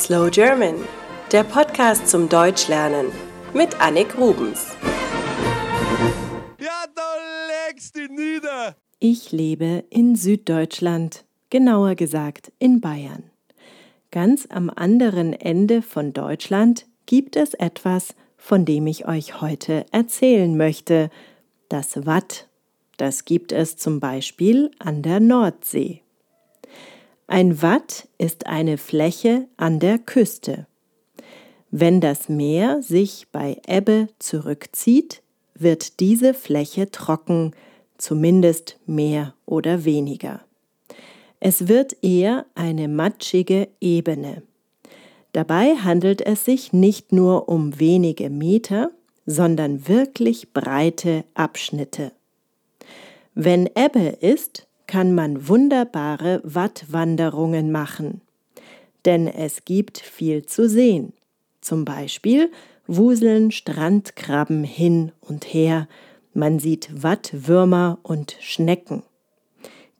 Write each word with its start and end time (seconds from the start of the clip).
Slow 0.00 0.30
German, 0.30 0.76
der 1.30 1.44
Podcast 1.44 2.08
zum 2.08 2.30
Deutschlernen 2.30 3.12
mit 3.52 3.78
Annik 3.82 4.16
Rubens. 4.16 4.68
Ja, 6.58 6.84
da 6.94 7.02
legst 7.68 7.96
du 7.96 8.06
nieder! 8.06 8.76
Ich 8.98 9.30
lebe 9.30 9.84
in 9.90 10.16
Süddeutschland, 10.16 11.26
genauer 11.50 11.96
gesagt 11.96 12.50
in 12.58 12.80
Bayern. 12.80 13.24
Ganz 14.10 14.48
am 14.48 14.70
anderen 14.74 15.34
Ende 15.34 15.82
von 15.82 16.14
Deutschland 16.14 16.86
gibt 17.04 17.36
es 17.36 17.52
etwas, 17.52 18.14
von 18.38 18.64
dem 18.64 18.86
ich 18.86 19.06
euch 19.06 19.42
heute 19.42 19.84
erzählen 19.92 20.56
möchte, 20.56 21.10
das 21.68 22.06
Watt. 22.06 22.48
Das 22.96 23.26
gibt 23.26 23.52
es 23.52 23.76
zum 23.76 24.00
Beispiel 24.00 24.70
an 24.78 25.02
der 25.02 25.20
Nordsee. 25.20 26.00
Ein 27.32 27.62
Watt 27.62 28.08
ist 28.18 28.48
eine 28.48 28.76
Fläche 28.76 29.46
an 29.56 29.78
der 29.78 30.00
Küste. 30.00 30.66
Wenn 31.70 32.00
das 32.00 32.28
Meer 32.28 32.82
sich 32.82 33.28
bei 33.30 33.56
Ebbe 33.68 34.08
zurückzieht, 34.18 35.22
wird 35.54 36.00
diese 36.00 36.34
Fläche 36.34 36.90
trocken, 36.90 37.52
zumindest 37.98 38.80
mehr 38.84 39.34
oder 39.46 39.84
weniger. 39.84 40.40
Es 41.38 41.68
wird 41.68 41.98
eher 42.02 42.46
eine 42.56 42.88
matschige 42.88 43.68
Ebene. 43.80 44.42
Dabei 45.30 45.76
handelt 45.76 46.26
es 46.26 46.44
sich 46.44 46.72
nicht 46.72 47.12
nur 47.12 47.48
um 47.48 47.78
wenige 47.78 48.28
Meter, 48.28 48.90
sondern 49.24 49.86
wirklich 49.86 50.52
breite 50.52 51.22
Abschnitte. 51.34 52.10
Wenn 53.36 53.70
Ebbe 53.76 54.18
ist, 54.20 54.66
kann 54.90 55.14
man 55.14 55.46
wunderbare 55.46 56.40
Wattwanderungen 56.42 57.70
machen. 57.70 58.22
Denn 59.04 59.28
es 59.28 59.64
gibt 59.64 59.98
viel 59.98 60.46
zu 60.46 60.68
sehen. 60.68 61.12
Zum 61.60 61.84
Beispiel 61.84 62.50
wuseln 62.88 63.52
Strandkrabben 63.52 64.64
hin 64.64 65.12
und 65.20 65.44
her, 65.44 65.86
man 66.34 66.58
sieht 66.58 67.04
Wattwürmer 67.04 68.00
und 68.02 68.36
Schnecken. 68.40 69.04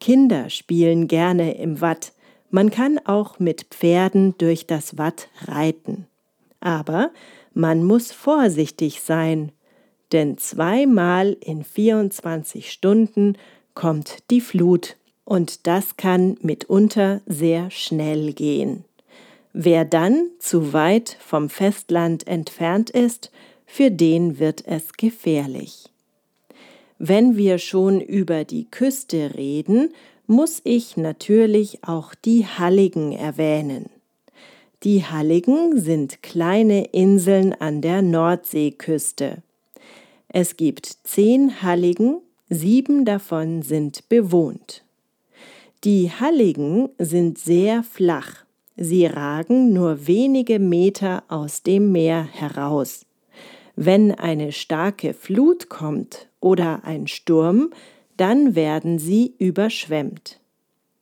Kinder 0.01 0.51
spielen 0.51 1.07
gerne 1.07 1.57
im 1.57 1.81
Watt, 1.81 2.13
man 2.51 2.73
kann 2.73 2.99
auch 3.05 3.39
mit 3.39 3.67
Pferden 3.71 4.35
durch 4.39 4.67
das 4.67 4.99
Watt 4.99 5.29
reiten. 5.45 6.09
Aber 6.59 7.13
man 7.55 7.85
muss 7.85 8.11
vorsichtig 8.11 9.03
sein, 9.03 9.53
denn 10.11 10.37
zweimal 10.37 11.37
in 11.41 11.63
24 11.63 12.73
Stunden 12.73 13.37
kommt 13.81 14.19
die 14.31 14.43
Flut 14.43 14.97
und 15.25 15.67
das 15.67 15.97
kann 15.97 16.37
mitunter 16.43 17.23
sehr 17.25 17.71
schnell 17.71 18.35
gehen. 18.35 18.85
Wer 19.55 19.87
dann 19.87 20.27
zu 20.39 20.75
weit 20.75 21.17
vom 21.19 21.49
Festland 21.49 22.27
entfernt 22.27 22.91
ist, 22.91 23.31
für 23.65 23.91
den 23.91 24.39
wird 24.39 24.67
es 24.67 24.93
gefährlich. 24.93 25.89
Wenn 26.99 27.39
wir 27.39 27.57
schon 27.57 28.03
über 28.03 28.45
die 28.45 28.71
Küste 28.71 29.35
reden, 29.35 29.95
muss 30.27 30.61
ich 30.65 30.99
natürlich 30.99 31.83
auch 31.83 32.15
die 32.15 32.45
Halligen 32.47 33.13
erwähnen. 33.13 33.89
Die 34.83 35.07
Halligen 35.07 35.81
sind 35.81 36.23
kleine 36.23 36.85
Inseln 36.93 37.55
an 37.55 37.81
der 37.81 38.03
Nordseeküste. 38.03 39.39
Es 40.29 40.59
gibt 40.59 40.99
zehn 41.05 41.63
Halligen 41.63 42.19
Sieben 42.53 43.05
davon 43.05 43.63
sind 43.63 44.09
bewohnt. 44.09 44.83
Die 45.85 46.11
Halligen 46.11 46.89
sind 46.99 47.39
sehr 47.39 47.85
flach. 47.85 48.45
Sie 48.77 49.07
ragen 49.07 49.73
nur 49.73 50.09
wenige 50.09 50.59
Meter 50.59 51.23
aus 51.29 51.63
dem 51.63 51.93
Meer 51.93 52.25
heraus. 52.25 53.07
Wenn 53.77 54.13
eine 54.13 54.51
starke 54.51 55.15
Flut 55.15 55.69
kommt 55.69 56.29
oder 56.41 56.85
ein 56.85 57.07
Sturm, 57.07 57.71
dann 58.17 58.57
werden 58.57 58.99
sie 58.99 59.33
überschwemmt. 59.39 60.41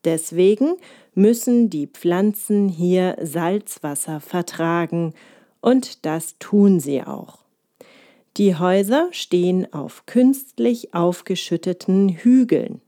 Deswegen 0.04 0.74
müssen 1.14 1.70
die 1.70 1.86
Pflanzen 1.86 2.68
hier 2.68 3.16
Salzwasser 3.22 4.20
vertragen, 4.20 5.14
und 5.60 6.04
das 6.04 6.36
tun 6.38 6.78
sie 6.78 7.02
auch. 7.02 7.47
Die 8.38 8.54
Häuser 8.54 9.08
stehen 9.10 9.72
auf 9.72 10.06
künstlich 10.06 10.94
aufgeschütteten 10.94 12.08
Hügeln. 12.08 12.80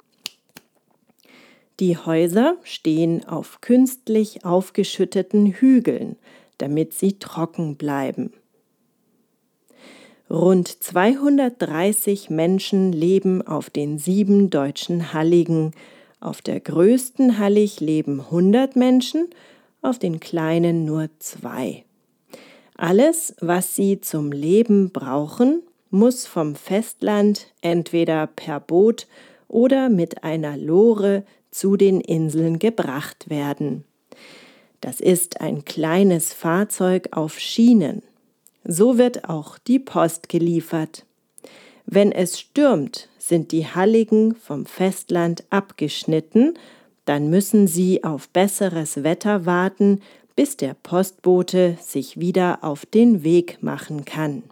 Die 1.81 1.97
Häuser 1.97 2.57
stehen 2.63 3.27
auf 3.27 3.61
künstlich 3.61 4.45
aufgeschütteten 4.45 5.47
Hügeln, 5.47 6.15
damit 6.59 6.95
sie 6.95 7.19
trocken 7.19 7.75
bleiben. 7.75 8.33
Rund 10.31 10.69
230 10.69 12.31
Menschen 12.31 12.93
leben 12.93 13.45
auf 13.45 13.71
den 13.71 13.99
sieben 13.99 14.51
deutschen 14.51 15.13
Halligen. 15.13 15.73
Auf 16.21 16.43
der 16.43 16.61
größten 16.61 17.39
Hallig 17.39 17.81
leben 17.81 18.21
100 18.21 18.77
Menschen, 18.77 19.29
auf 19.83 19.99
den 19.99 20.21
kleinen 20.21 20.85
nur 20.85 21.09
zwei. 21.19 21.85
Alles, 22.81 23.35
was 23.41 23.77
sie 23.77 24.01
zum 24.01 24.33
Leben 24.33 24.91
brauchen, 24.91 25.63
muss 25.91 26.27
vom 26.27 26.55
Festland 26.55 27.49
entweder 27.61 28.27
per 28.27 28.59
Boot 28.59 29.07
oder 29.49 29.91
mit 29.91 30.25
einer 30.25 30.57
Lore 30.57 31.25
zu 31.51 31.77
den 31.77 32.01
Inseln 32.01 32.59
gebracht 32.59 33.29
werden. 33.29 33.85
Das 34.81 34.99
ist 34.99 35.43
ein 35.43 35.67
kleines 35.67 36.33
Fahrzeug 36.33 37.09
auf 37.11 37.39
Schienen. 37.39 38.01
So 38.65 38.97
wird 38.97 39.29
auch 39.29 39.59
die 39.59 39.79
Post 39.79 40.31
geliefert. 40.31 41.05
Wenn 41.85 42.13
es 42.13 42.41
stürmt, 42.41 43.11
sind 43.19 43.53
die 43.53 43.67
Halligen 43.67 44.35
vom 44.37 44.65
Festland 44.65 45.45
abgeschnitten, 45.51 46.55
dann 47.05 47.29
müssen 47.29 47.67
sie 47.67 48.05
auf 48.05 48.31
besseres 48.31 49.03
Wetter 49.03 49.45
warten, 49.45 50.01
bis 50.41 50.57
der 50.57 50.73
Postbote 50.73 51.77
sich 51.83 52.19
wieder 52.19 52.61
auf 52.65 52.87
den 52.87 53.23
Weg 53.23 53.63
machen 53.63 54.07
kann. 54.07 54.43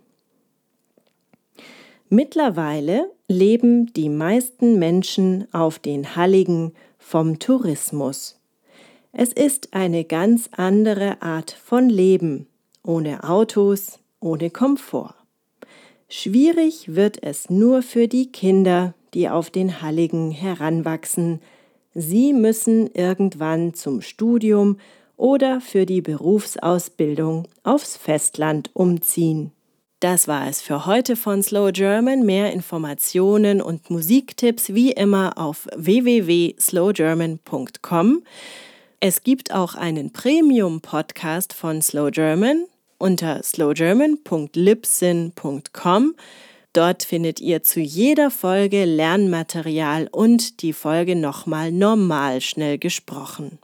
Mittlerweile 2.10 3.10
leben 3.26 3.90
die 3.94 4.10
meisten 4.10 4.78
Menschen 4.78 5.48
auf 5.50 5.78
den 5.78 6.14
Halligen 6.14 6.72
vom 6.98 7.38
Tourismus. 7.38 8.38
Es 9.12 9.32
ist 9.32 9.72
eine 9.72 10.04
ganz 10.04 10.50
andere 10.52 11.22
Art 11.22 11.52
von 11.52 11.88
Leben, 11.88 12.48
ohne 12.84 13.24
Autos, 13.24 13.98
ohne 14.20 14.50
Komfort. 14.50 15.14
Schwierig 16.10 16.96
wird 16.96 17.22
es 17.22 17.48
nur 17.48 17.80
für 17.80 18.08
die 18.08 18.30
Kinder, 18.30 18.92
die 19.14 19.30
auf 19.30 19.48
den 19.48 19.80
Halligen 19.80 20.32
heranwachsen. 20.32 21.40
Sie 21.94 22.34
müssen 22.34 22.90
irgendwann 22.92 23.72
zum 23.72 24.02
Studium 24.02 24.76
oder 25.18 25.60
für 25.60 25.84
die 25.84 26.00
Berufsausbildung 26.00 27.48
aufs 27.64 27.98
Festland 27.98 28.70
umziehen. 28.72 29.52
Das 30.00 30.28
war 30.28 30.48
es 30.48 30.62
für 30.62 30.86
heute 30.86 31.16
von 31.16 31.42
Slow 31.42 31.72
German. 31.72 32.24
Mehr 32.24 32.52
Informationen 32.52 33.60
und 33.60 33.90
Musiktipps 33.90 34.72
wie 34.72 34.92
immer 34.92 35.36
auf 35.36 35.66
www.slowgerman.com. 35.76 38.22
Es 39.00 39.24
gibt 39.24 39.52
auch 39.52 39.74
einen 39.74 40.12
Premium-Podcast 40.12 41.52
von 41.52 41.82
Slow 41.82 42.12
German 42.12 42.66
unter 42.98 43.42
slowgerman.libsyn.com. 43.42 46.14
Dort 46.72 47.02
findet 47.02 47.40
ihr 47.40 47.64
zu 47.64 47.80
jeder 47.80 48.30
Folge 48.30 48.84
Lernmaterial 48.84 50.06
und 50.12 50.62
die 50.62 50.72
Folge 50.72 51.16
nochmal 51.16 51.72
normal 51.72 52.40
schnell 52.40 52.78
gesprochen. 52.78 53.58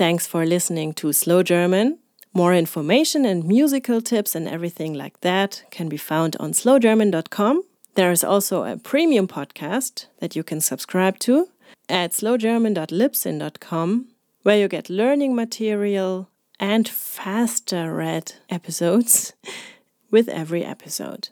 Thanks 0.00 0.26
for 0.26 0.46
listening 0.46 0.94
to 0.94 1.12
Slow 1.12 1.42
German. 1.42 1.98
More 2.32 2.54
information 2.54 3.26
and 3.26 3.44
musical 3.44 4.00
tips 4.00 4.34
and 4.34 4.48
everything 4.48 4.94
like 4.94 5.20
that 5.20 5.62
can 5.70 5.90
be 5.90 5.98
found 5.98 6.36
on 6.40 6.52
slowgerman.com. 6.52 7.64
There 7.96 8.10
is 8.10 8.24
also 8.24 8.64
a 8.64 8.78
premium 8.78 9.28
podcast 9.28 10.06
that 10.20 10.34
you 10.34 10.42
can 10.42 10.62
subscribe 10.62 11.18
to 11.18 11.48
at 11.90 12.12
slowgerman.libsyn.com, 12.12 14.06
where 14.42 14.56
you 14.56 14.68
get 14.68 14.88
learning 14.88 15.34
material 15.34 16.30
and 16.58 16.88
faster 16.88 17.92
read 17.92 18.32
episodes 18.48 19.34
with 20.10 20.30
every 20.30 20.64
episode. 20.64 21.28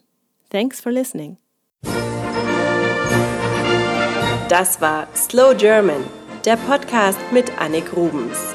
Thanks 0.51 0.79
for 0.79 0.93
listening. 0.93 1.39
Das 4.51 4.79
war 4.79 5.09
Slow 5.15 5.55
German 5.55 6.18
der 6.49 6.57
Podcast 6.57 7.21
mit 7.31 7.53
Annik 7.61 7.95
Rubens. 7.95 8.55